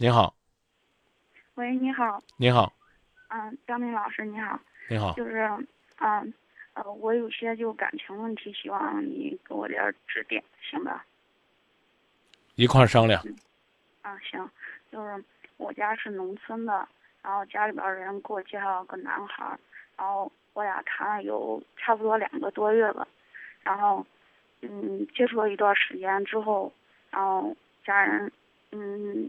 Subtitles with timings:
[0.00, 0.32] 您好，
[1.56, 2.72] 喂，你好，你好，
[3.30, 4.56] 嗯，张明老师你好，
[4.88, 5.40] 你好，就是，
[5.96, 6.32] 嗯，
[6.74, 11.04] 呃，我有些就感情问题，希望你给我点儿指点，行吧？
[12.54, 13.20] 一块儿商量。
[14.02, 14.48] 啊，行，
[14.92, 15.24] 就是
[15.56, 16.88] 我家是农村的，
[17.20, 19.58] 然后家里边人给我介绍个男孩儿，
[19.96, 23.08] 然后我俩谈了有差不多两个多月了，
[23.64, 24.06] 然后，
[24.60, 26.72] 嗯，接触了一段时间之后，
[27.10, 27.52] 然后
[27.84, 28.30] 家人，
[28.70, 29.28] 嗯，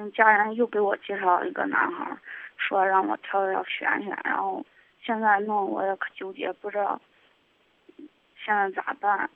[0.00, 2.16] 嗯，家人又给我介绍一个男孩，
[2.56, 4.64] 说让我挑挑选选，然后
[5.02, 7.00] 现在弄我也可纠结，不知道
[8.44, 9.28] 现在咋办。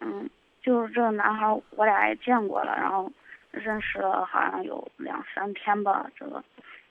[0.00, 0.28] 嗯，
[0.60, 3.10] 就是这个男孩，我俩也见过了，然后
[3.52, 6.44] 认识了好像有两三天吧，这个，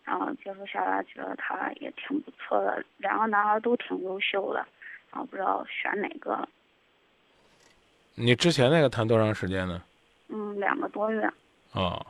[0.04, 4.66] 然后接触下来觉得他也挺不错的，两个男孩都挺优秀的，
[5.12, 6.50] 然后不知道选哪个。
[8.16, 9.80] 你之前那个谈多长时间呢？
[10.28, 11.30] 嗯，两个多月。
[11.72, 12.06] 哦，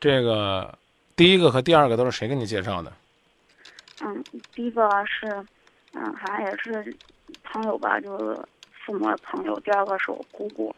[0.00, 0.76] 这个
[1.14, 2.92] 第一个和第二个都是谁给你介绍的？
[4.00, 5.26] 嗯，第一个是，
[5.92, 6.96] 嗯，好像也是
[7.42, 8.40] 朋友吧，就是
[8.84, 9.58] 父母的朋友。
[9.60, 10.74] 第二个是我姑姑。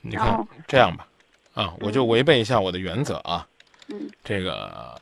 [0.00, 1.06] 你看这样吧，
[1.54, 3.46] 啊，我就嗯违背一下我的原则啊。
[3.88, 5.00] 嗯这个，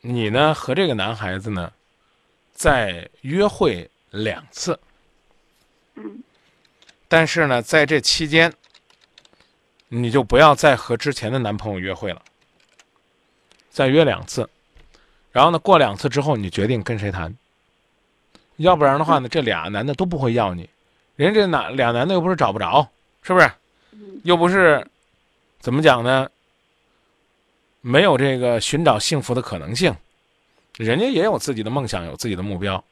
[0.00, 1.72] 你呢和这个男孩子呢，
[2.52, 4.78] 在约会两次，
[5.94, 6.22] 嗯
[7.12, 8.50] 但是呢，在这期间，
[9.88, 12.22] 你就不要再和之前的男朋友约会了，
[13.68, 14.48] 再约两次，
[15.30, 17.36] 然后呢，过两次之后，你决定跟谁谈，
[18.56, 20.70] 要不然的话呢，这俩男的都不会要你，
[21.16, 22.88] 人家这男俩男的又不是找不着，
[23.20, 23.46] 是不是？
[23.90, 24.82] 嗯又不是
[25.60, 26.26] 怎么讲呢？
[27.82, 29.94] 没有这个寻找幸福的可能性，
[30.78, 32.82] 人家也有自己的梦想，有自己的目标。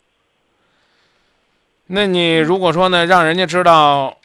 [1.92, 4.16] 那你如果说呢，让人家知道，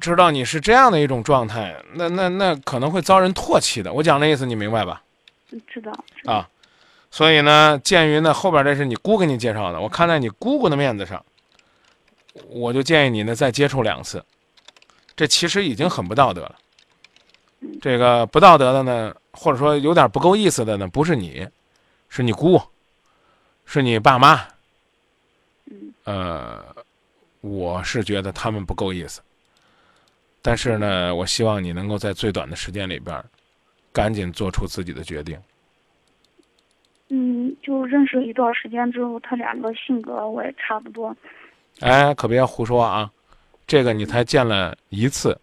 [0.00, 3.92] 知道你是这样的一种状态，那那那可能会遭人唾弃的。
[3.92, 5.02] 我讲的意思你明白吧？
[5.50, 5.92] 嗯，知道。
[6.16, 6.48] 知道啊，
[7.10, 11.22] 所以呢，鉴于呢后边这是你姑给你介绍的，我看在你姑姑的面子上，
[12.48, 14.24] 我就建议你呢再接触两次，
[15.14, 16.56] 这其实已经很不道德了。
[17.82, 21.46] 这个不道德的呢，或者说有点不够意思的呢，不是你，
[22.08, 22.58] 是你姑，
[23.66, 24.48] 是你爸妈。
[26.06, 26.64] 嗯呃，
[27.40, 29.20] 我是觉得他们不够意思，
[30.40, 33.24] 但是呢，我希望你能够在最短的时间里边儿，
[33.92, 35.38] 赶紧做出自己的决定。
[37.08, 41.14] 嗯，就认识一段时间之后，他两个性格我也差不多。
[41.80, 43.10] 哎，可别胡说啊！
[43.66, 45.38] 这个你才见了一次，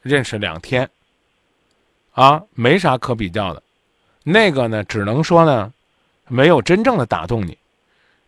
[0.00, 0.88] 认识两天，
[2.12, 3.62] 啊，没啥可比较的。
[4.22, 5.72] 那个呢，只能说呢，
[6.28, 7.58] 没有真正的打动你。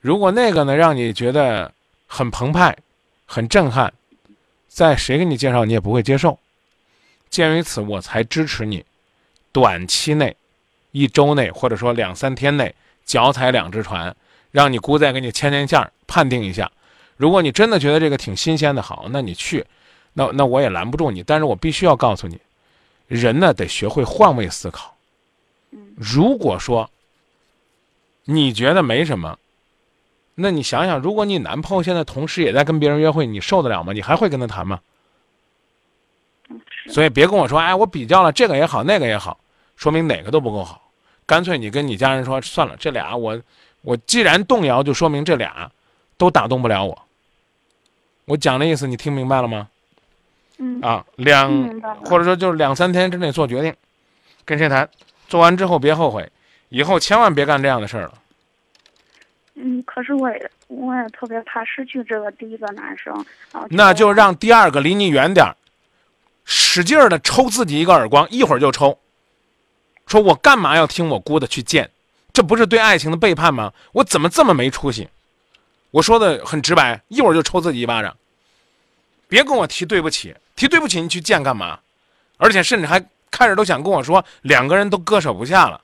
[0.01, 1.73] 如果那个呢，让你觉得
[2.07, 2.77] 很澎湃、
[3.27, 3.93] 很震撼，
[4.69, 6.39] 在谁给你介绍你也不会接受。
[7.29, 8.85] 鉴于此，我才支持你，
[9.53, 10.37] 短期内，
[10.93, 12.75] 一周内或者说两三天内，
[13.05, 14.15] 脚踩两只船，
[14.53, 16.71] 让你姑再给你牵牵线儿，判定一下。
[17.17, 19.67] 如果你真的觉得这个挺新鲜的，好，那你去，
[20.13, 21.23] 那那我也拦不住你。
[21.23, 22.39] 但是我必须要告诉你，
[23.09, 24.95] 人呢得学会换位思考。
[25.73, 26.89] 嗯如果说
[28.25, 29.39] 你觉得没什么，
[30.37, 33.93] 那你想想，如果你男朋友现在同时也在跟别人约会，你受得了吗？
[33.93, 34.79] 你还会跟他谈吗？
[36.89, 39.41] 所以别跟我说，哎，我比较了这个也好，那个也好，
[39.77, 40.91] 说明哪个都不够好。
[41.25, 43.43] 干脆你跟你家人说，算了，这俩我
[43.81, 45.71] 我既然动摇，就说明这俩
[46.17, 46.97] 都打动不了我。
[48.27, 49.69] 我讲的意思你听明白了吗？
[50.59, 53.75] 嗯啊，两或者说就是两三天之内做决定，
[54.45, 54.89] 跟谁谈，
[55.29, 56.31] 做完之后别后悔，
[56.69, 58.15] 以后千万别干这样的事儿了。
[59.57, 63.25] 嗯，可是我也我也特别怕失去这个第一个男生，
[63.71, 65.57] 那就让第二个离你远点儿，
[66.45, 68.99] 使劲儿的抽自己一个耳光，一会儿就抽。
[70.07, 71.91] 说我干嘛要听我姑的去见？
[72.33, 73.73] 这不是对爱情的背叛吗？
[73.93, 75.09] 我怎么这么没出息？
[75.91, 78.15] 我说的很直白，一会儿就抽自己一巴掌。
[79.27, 81.81] 别跟我提对不起，提对不起你去见干嘛？
[82.37, 85.81] 而且甚至还开始都想跟我说两个人都割舍不下了，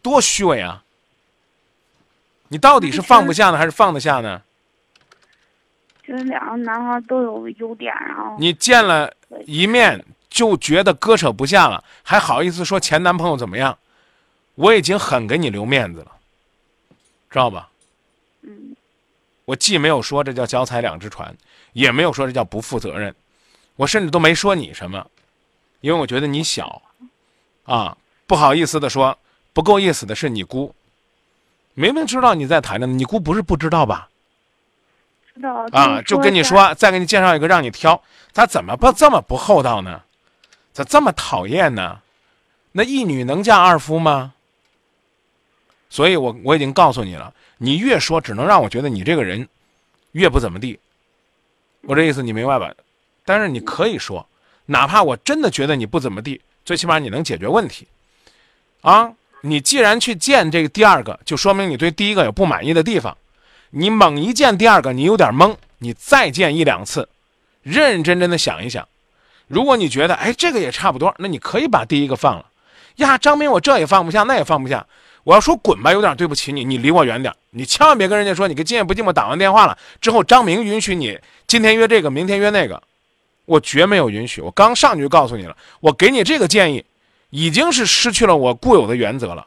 [0.00, 0.84] 多虚伪啊！
[2.48, 4.42] 你到底是放不下呢，还是放得下呢？
[6.02, 9.12] 觉得两个男孩都有优点，然后你见了
[9.44, 13.78] 一面就觉得割舍不下了，还好意思说前男朋友怎么样？
[14.54, 16.12] 我已经很给你留面子了，
[17.30, 17.68] 知道吧？
[18.42, 18.74] 嗯
[19.44, 21.34] 我既没有说这叫脚踩两只船，
[21.72, 23.14] 也没有说这叫不负责任，
[23.76, 25.06] 我甚至都没说你什么，
[25.80, 26.82] 因为我觉得你小，
[27.64, 27.96] 啊，
[28.26, 29.18] 不好意思的说，
[29.52, 30.74] 不够意思的是你姑，
[31.78, 34.08] 明明知道你在谈着呢，你姑不是不知道吧？
[35.32, 38.02] 知道啊，就跟你说，再给你介绍一个让你挑，
[38.32, 40.02] 咋怎么不这么不厚道呢？
[40.72, 42.00] 咋这么讨厌呢？
[42.72, 44.34] 那一女能嫁二夫吗？
[45.88, 49.48] 所以我我已经告诉你了，你越说，只能让我觉得你这个人
[50.10, 50.80] 越不怎么地。
[51.82, 52.74] 我这意思你明白吧？
[53.24, 54.26] 但是你可以说，
[54.66, 57.86] 哪怕我真的觉得你不怎么地，最起码你能解决问题。
[58.80, 63.16] 啊，你既然去见这个第二个，就说明你对第一个有不满意的地方。
[63.70, 67.08] 你猛一见第二个，你有点懵，你再见一两次，
[67.62, 68.86] 认认真真的想一想。
[69.46, 72.46] 如果你觉得哎这个也差不多，那你可以把第一个放了。
[72.96, 74.86] 呀，张明，我这也放不下，那也放不下。
[75.24, 77.34] 我要说滚吧，有点对不起你，你离我远点。
[77.50, 82.82] 你千万别跟人家说你跟今夜不寂寞打完电话了之后，张明允许你今天约这个，明天约那个，
[83.44, 84.40] 我绝没有允许。
[84.40, 86.82] 我刚上去就告诉你了，我给你这个建议，
[87.30, 89.46] 已经是失去了我固有的原则了。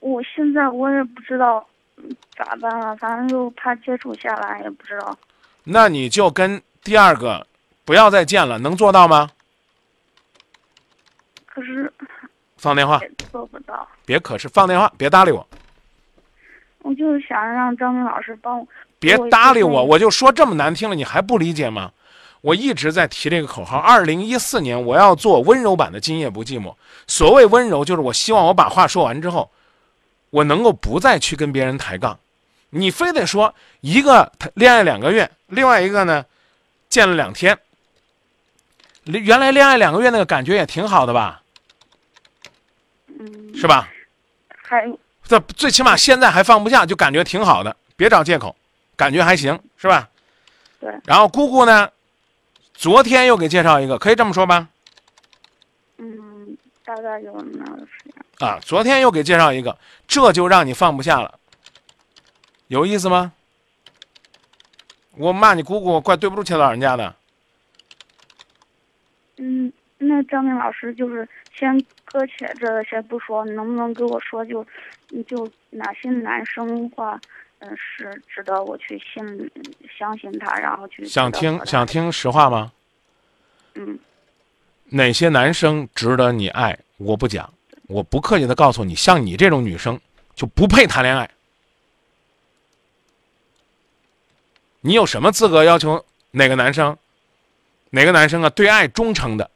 [0.00, 1.66] 我现在我也不知道
[1.96, 5.16] 嗯咋办了，反正就怕接触下来，也不知道。
[5.64, 7.46] 那你就跟第二个
[7.84, 9.30] 不要再见了，能做到吗？
[11.46, 11.92] 可是
[12.56, 13.00] 放电话，
[13.30, 13.86] 做不到。
[14.04, 15.46] 别可是放电话，别搭理我，
[16.80, 18.66] 我就是想让张明老师帮我。
[18.98, 21.92] 别搭理我，我就说这么难听了，你还不理解吗？
[22.44, 23.78] 我一直在提这个口号。
[23.78, 26.72] 二零一四年我要做温柔版的《今夜不寂寞》。
[27.06, 29.50] 所谓温柔，就是我希望我把话说完之后，
[30.28, 32.18] 我能够不再去跟别人抬杠。
[32.68, 36.26] 你非得说一个谈恋爱两个月，另外一个呢，
[36.90, 37.58] 见了两天。
[39.04, 41.40] 原来恋爱两个月那个感觉也挺好的吧，
[43.06, 43.88] 嗯，是吧？
[44.48, 48.54] 还有这最起码现在还放不下，就感觉挺好的，别找借口，
[48.96, 50.10] 感觉还行，是吧？
[50.78, 51.88] 对，然后姑姑呢，
[52.74, 54.68] 昨天又给介绍一个，可以这么说吧？
[55.96, 58.46] 嗯，大概有那个时间。
[58.46, 61.38] 啊，昨天又给介绍一个，这就让你放不下了，
[62.66, 63.32] 有意思吗？
[65.16, 67.14] 我骂你姑姑，怪对不住起老人家的。
[69.36, 71.26] 嗯，那张明老师就是
[71.56, 74.66] 先搁浅这个先不说，能不能给我说就，
[75.12, 77.20] 嗯就哪些男生话，
[77.66, 79.50] 嗯、是值得我去信
[79.98, 82.72] 相信他，然后去想听想，听实话吗？
[83.74, 83.98] 嗯
[84.90, 86.78] 哪些男生值得你爱？
[86.98, 87.52] 我不讲，
[87.88, 89.98] 我不客气的告诉你，像你这种女生
[90.34, 91.28] 就不配谈恋爱。
[94.82, 96.96] 你有什么资格要求哪个男生？
[97.90, 98.50] 哪个男生啊？
[98.50, 99.50] 对爱忠诚的，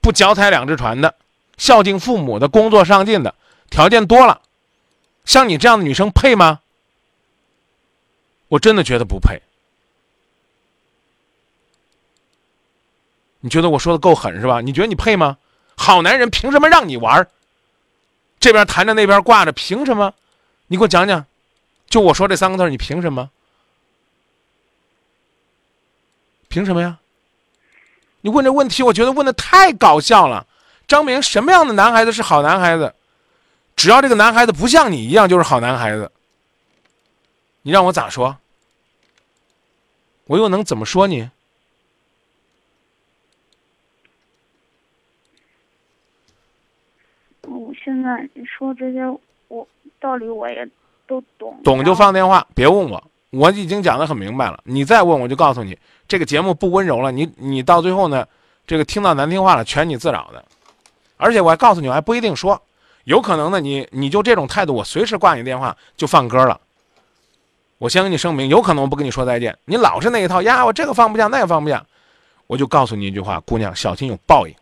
[0.00, 1.16] 不脚踩两只船的，
[1.56, 3.34] 孝敬父母的，工作上进的，
[3.68, 4.40] 条件多了，
[5.24, 6.60] 像你这样的女生配吗？
[8.48, 9.40] 我真的觉得不配。
[13.40, 14.60] 你觉得我说的够狠是吧？
[14.60, 15.38] 你觉得你配吗？
[15.76, 17.28] 好男人凭什么让你玩？
[18.40, 20.12] 这边谈着那边挂着，凭什么？
[20.66, 21.24] 你给我讲讲。
[21.88, 23.30] 就我说这三个字，你凭什么？
[26.48, 26.98] 凭什么呀？
[28.22, 30.46] 你问这问题，我觉得问的太搞笑了。
[30.88, 32.94] 张明，什么样的男孩子是好男孩子？
[33.76, 36.10] 只要这个男孩子不像你一样，就是好男孩子。
[37.68, 38.34] 你让我咋说？
[40.24, 41.28] 我又能怎么说你？
[47.42, 49.00] 我现在你说这些，
[49.48, 49.68] 我
[50.00, 50.66] 道理我也
[51.06, 54.58] 都懂，懂就放电话，别问我，我已经讲得很明白了。
[54.64, 55.78] 你再问我就告诉你，
[56.08, 57.12] 这个节目不温柔了。
[57.12, 58.26] 你你到最后呢，
[58.66, 60.42] 这个听到难听话了，全你自找的。
[61.18, 62.62] 而且我还告诉你，我还不一定说，
[63.04, 66.58] 有可能呢，你你就这种态度，我随时挂你电话就放歌了。
[67.78, 69.56] 我先跟你声明，有可能我不跟你说再见。
[69.64, 71.84] 你老是那一套呀，我这个放不下，那个放不下，
[72.46, 74.54] 我就告诉你一句话，姑娘小心有报应。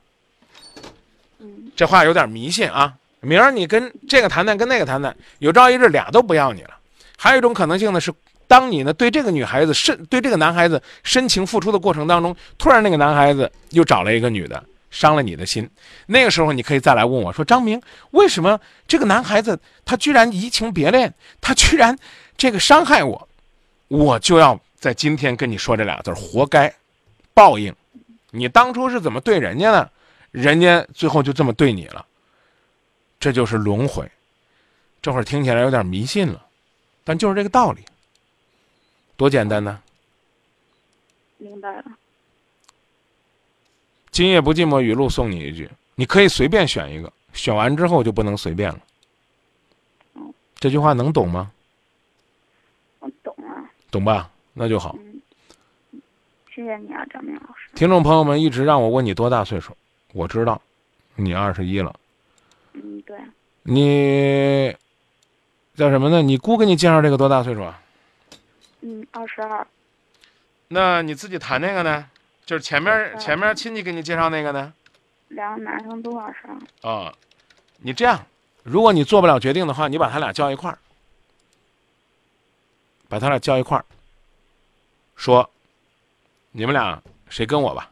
[1.41, 2.95] 嗯这话有点迷信啊。
[3.21, 6.71] 明儿你跟这个谈谈，跟那个谈谈，有朝一日俩都不要你了。
[7.17, 8.13] 还有一种可能性呢，是
[8.47, 15.69] 当你呢对这个女孩子深对这个男孩子深情付出的过程当中，突然那个男孩子又找了一个女的，伤了你的心。
[16.07, 17.81] 那个时候你可以再来问我说：“张明，
[18.11, 21.99] 为什么这个男孩子他居然移情别恋，他居然
[22.37, 23.29] 这个伤害我？”
[23.89, 26.75] 我就要在今天跟你说这俩字儿：活该，
[27.33, 27.75] 报应。
[28.31, 29.91] 你当初是怎么对人家的？
[30.33, 32.05] 人家最后就这么对你了，
[33.19, 34.11] 这就是轮回。
[35.01, 36.45] 这会儿听起来有点迷信了，
[37.05, 37.83] 但就是这个道理，
[39.17, 39.81] 多简单呢！
[41.39, 41.85] 明白了。
[44.11, 48.81] 今夜不寂寞语录送你一句：你可以随便选一个，选完之后就不能随便了。
[50.17, 51.53] 嗯这句话能懂吗？
[53.97, 54.31] 懂吧？
[54.53, 54.95] 那就好。
[54.99, 55.21] 嗯，
[56.55, 57.71] 谢谢你啊，张明老师。
[57.75, 59.75] 听众朋友们一直让我问你多大岁数，
[60.13, 60.61] 我知道，
[61.15, 61.95] 你二十一了。
[62.75, 63.19] 嗯，对，
[63.63, 64.77] 你
[65.75, 66.21] 叫什么呢？
[66.21, 67.81] 你姑给你介绍这个多大岁数啊？
[68.83, 69.67] 嗯，二十二。
[70.69, 72.07] 那你自己谈那个呢？
[72.45, 74.73] 就是前面前面亲戚给你介绍那个呢？
[75.29, 76.47] 两个男生都二十
[76.83, 76.91] 二。
[76.91, 77.13] 啊、
[77.79, 78.27] 你这样，
[78.63, 80.79] 如果你做不了决定的话，你把他俩叫一块儿，
[83.09, 83.85] 把他俩叫一块儿，
[85.15, 85.49] 说，
[86.53, 87.91] 你们俩谁跟我吧，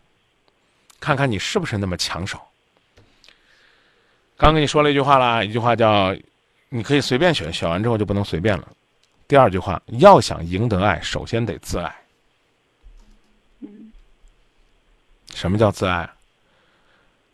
[1.00, 2.40] 看看你是不是那么抢手。
[4.37, 6.14] 刚跟你说了一句话啦，一句话叫，
[6.68, 8.68] 你可以随便选，选完之后就不能随便了。
[9.28, 11.94] 第二句话，要想赢得爱，首先得自爱。
[13.61, 13.92] 嗯
[15.35, 16.09] 什么叫自爱？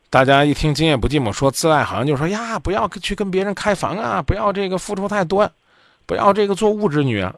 [0.08, 5.50] 大家一听“今夜不寂寞”说自爱，好像就说呀，不要去跟别人开房啊，不要这个付出太多，
[6.06, 7.34] 不要这个做物质女啊。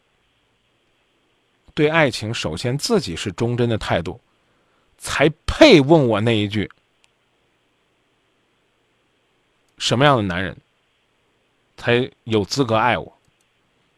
[1.74, 4.20] 对爱情，首先自己是忠贞的态度，
[4.98, 6.70] 才配问我那一句：
[9.78, 10.56] 什么样的男人
[11.76, 13.12] 才有资格爱我？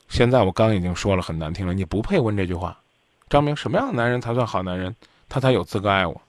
[0.09, 2.81] 现在我刚已经说了很难听了，你不配问这句话。
[3.29, 4.95] 张明，什么样的男人才算好男人？
[5.29, 6.23] 他才有资格爱我？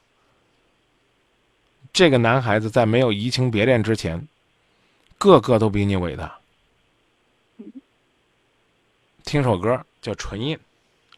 [1.94, 4.28] 这个男孩子在没有移情别恋之前，
[5.20, 6.40] 个个都比你伟大。
[9.24, 10.58] 听首歌叫《唇印》，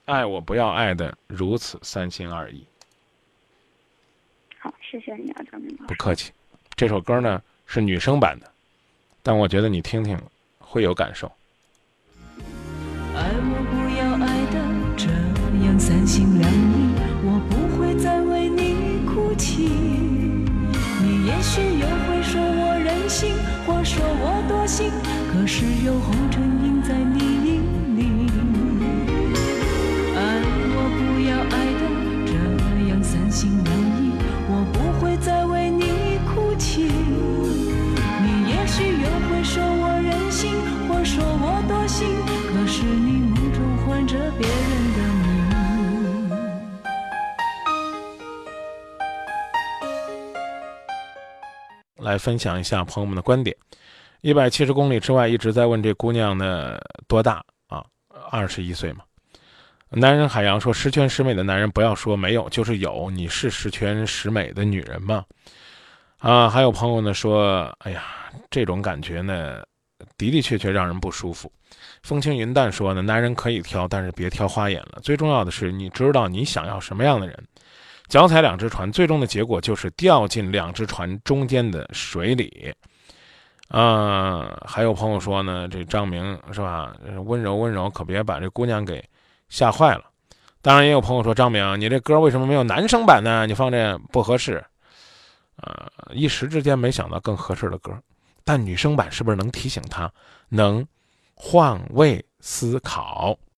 [0.07, 2.65] 爱我不要爱的如此三心二意。
[4.57, 5.87] 好，谢谢你啊，张明老师。
[5.87, 6.31] 不客气，
[6.77, 8.49] 这首歌呢是女生版的，
[9.21, 10.17] 但我觉得你听听
[10.59, 11.29] 会有感受。
[13.13, 14.55] 爱我不要爱的
[14.95, 15.09] 这
[15.65, 16.95] 样三心两意，
[17.25, 19.67] 我不会再为你哭泣。
[21.03, 23.35] 你也许又会说我任性，
[23.65, 24.89] 或说我多心，
[25.33, 27.26] 可是有红尘印在你
[52.17, 53.55] 分享一下朋友们的观点。
[54.21, 57.83] 一百七十公里之外一直在问这姑娘呢多大啊？
[58.31, 59.03] 二十一岁嘛。
[59.89, 63.09] 男人海洋说：十全十美的男人不要说没有，就是有。
[63.09, 65.23] 你是十全十美的女人吗？
[66.17, 68.03] 啊，还有朋友呢说：哎呀，
[68.49, 69.63] 这种感觉呢，
[70.17, 71.49] 的的确确让人不舒服。
[72.03, 74.99] 风轻云淡说呢，男人可以挑，但是别挑花眼了。
[75.01, 77.41] 最重要的是，你知道你想要什么样的人。
[78.07, 82.73] 脚踩两只船，最终的结果就是掉进两只船中间的水里。
[83.69, 86.95] 啊、还有朋友说呢，这张明是吧？
[87.25, 89.03] 温柔温柔，可别把这姑娘给
[89.49, 90.05] 吓坏了。
[90.61, 93.45] 当然，也有朋友说张明，你这歌为什么没有男生版呢？
[93.45, 94.63] 你放这不合适。
[95.57, 97.91] 呃，一时之间没想到更合适的歌，
[98.45, 100.09] 但女生版是不是能提醒他，
[100.47, 100.85] 能
[101.33, 103.37] 换位思考？